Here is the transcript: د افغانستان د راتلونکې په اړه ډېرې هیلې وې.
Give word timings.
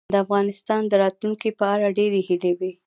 د 0.13 0.15
افغانستان 0.25 0.81
د 0.87 0.93
راتلونکې 1.03 1.49
په 1.59 1.65
اړه 1.73 1.95
ډېرې 1.97 2.19
هیلې 2.27 2.51
وې. 2.59 2.71